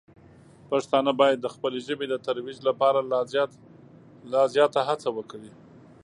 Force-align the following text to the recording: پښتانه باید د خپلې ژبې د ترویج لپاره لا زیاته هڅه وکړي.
پښتانه 0.69 1.11
باید 1.21 1.37
د 1.41 1.47
خپلې 1.55 1.79
ژبې 1.87 2.05
د 2.09 2.15
ترویج 2.25 2.57
لپاره 2.69 2.99
لا 4.35 4.41
زیاته 4.55 4.79
هڅه 4.87 5.09
وکړي. 5.17 5.51